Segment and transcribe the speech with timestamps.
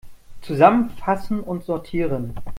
[0.41, 2.33] Zusammenfassen und sortieren!